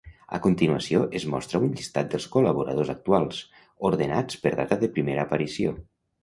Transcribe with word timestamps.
A 0.35 0.37
continuació 0.43 1.01
es 1.19 1.25
mostra 1.33 1.61
un 1.65 1.75
llistat 1.81 2.09
dels 2.13 2.25
col·laboradors 2.37 2.89
actuals, 2.95 3.43
ordenats 3.91 4.41
per 4.47 4.55
data 4.63 4.79
de 4.87 4.91
primera 4.97 5.29
aparició. 5.29 5.77